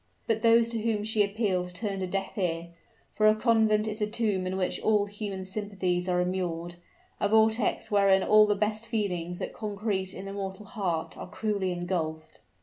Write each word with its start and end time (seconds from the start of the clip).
But 0.25 0.41
those 0.41 0.69
to 0.69 0.81
whom 0.81 1.03
she 1.03 1.23
appealed 1.23 1.75
turned 1.75 2.01
a 2.01 2.07
deaf 2.07 2.35
ear; 2.35 2.69
for 3.11 3.27
a 3.27 3.35
convent 3.35 3.85
is 3.87 4.01
a 4.01 4.07
tomb 4.07 4.47
in 4.47 4.57
which 4.57 4.79
all 4.81 5.05
human 5.05 5.45
sympathies 5.45 6.09
are 6.09 6.19
immured 6.21 6.73
a 7.19 7.29
vortex 7.29 7.91
wherein 7.91 8.23
all 8.23 8.47
the 8.47 8.55
best 8.55 8.87
feelings 8.87 9.37
that 9.37 9.53
concrete 9.53 10.15
in 10.15 10.25
the 10.25 10.33
mortal 10.33 10.65
heart 10.65 11.19
are 11.19 11.29
cruelly 11.29 11.71
engulfed! 11.71 12.39